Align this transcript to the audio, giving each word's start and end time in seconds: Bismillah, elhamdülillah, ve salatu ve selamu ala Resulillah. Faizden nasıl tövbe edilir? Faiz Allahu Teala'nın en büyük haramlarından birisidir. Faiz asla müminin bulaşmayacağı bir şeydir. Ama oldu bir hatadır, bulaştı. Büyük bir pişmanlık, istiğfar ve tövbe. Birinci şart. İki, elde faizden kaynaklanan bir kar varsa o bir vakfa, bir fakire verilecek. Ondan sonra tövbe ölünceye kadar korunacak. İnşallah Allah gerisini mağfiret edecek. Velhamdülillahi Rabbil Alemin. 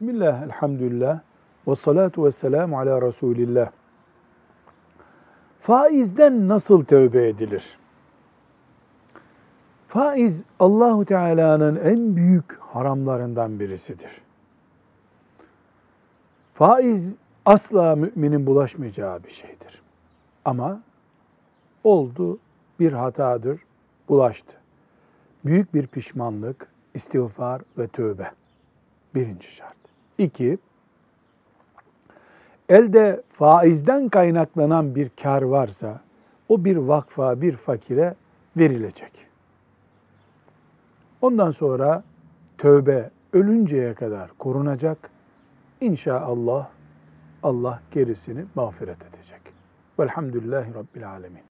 Bismillah, 0.00 0.42
elhamdülillah, 0.42 1.20
ve 1.68 1.74
salatu 1.74 2.24
ve 2.24 2.30
selamu 2.30 2.78
ala 2.78 3.02
Resulillah. 3.02 3.70
Faizden 5.60 6.48
nasıl 6.48 6.84
tövbe 6.84 7.28
edilir? 7.28 7.78
Faiz 9.88 10.44
Allahu 10.58 11.04
Teala'nın 11.04 11.76
en 11.76 12.16
büyük 12.16 12.58
haramlarından 12.60 13.60
birisidir. 13.60 14.22
Faiz 16.54 17.14
asla 17.46 17.96
müminin 17.96 18.46
bulaşmayacağı 18.46 19.24
bir 19.24 19.30
şeydir. 19.30 19.82
Ama 20.44 20.80
oldu 21.84 22.38
bir 22.80 22.92
hatadır, 22.92 23.60
bulaştı. 24.08 24.56
Büyük 25.44 25.74
bir 25.74 25.86
pişmanlık, 25.86 26.68
istiğfar 26.94 27.62
ve 27.78 27.88
tövbe. 27.88 28.30
Birinci 29.14 29.54
şart. 29.54 29.79
İki, 30.20 30.58
elde 32.68 33.22
faizden 33.32 34.08
kaynaklanan 34.08 34.94
bir 34.94 35.10
kar 35.22 35.42
varsa 35.42 36.00
o 36.48 36.64
bir 36.64 36.76
vakfa, 36.76 37.40
bir 37.40 37.56
fakire 37.56 38.14
verilecek. 38.56 39.12
Ondan 41.20 41.50
sonra 41.50 42.02
tövbe 42.58 43.10
ölünceye 43.32 43.94
kadar 43.94 44.30
korunacak. 44.38 45.10
İnşallah 45.80 46.68
Allah 47.42 47.80
gerisini 47.90 48.44
mağfiret 48.54 48.98
edecek. 49.02 49.40
Velhamdülillahi 49.98 50.74
Rabbil 50.74 51.10
Alemin. 51.10 51.42